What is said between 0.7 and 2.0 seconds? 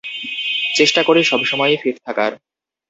চেষ্টা করি সব সময়ই ফিট